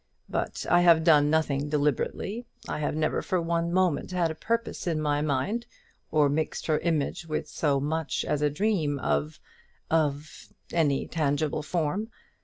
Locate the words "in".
4.87-4.99